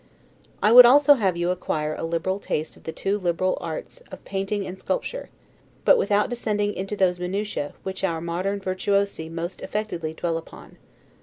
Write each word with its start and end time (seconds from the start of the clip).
I 0.63 0.71
would 0.71 0.87
also 0.87 1.13
have 1.13 1.37
you 1.37 1.51
acquire 1.51 1.93
a 1.93 2.01
liberal 2.01 2.39
taste 2.39 2.75
of 2.75 2.85
the 2.85 2.91
two 2.91 3.19
liberal 3.19 3.55
arts 3.61 4.01
of 4.11 4.25
painting 4.25 4.65
and 4.65 4.79
sculpture; 4.79 5.29
but 5.85 5.95
without 5.95 6.27
descending 6.31 6.73
into 6.73 6.95
those 6.95 7.19
minutia, 7.19 7.75
which 7.83 8.03
our 8.03 8.19
modern 8.19 8.59
virtuosi 8.59 9.29
most 9.29 9.61
affectedly 9.61 10.15
dwell 10.15 10.39
upon. 10.39 10.77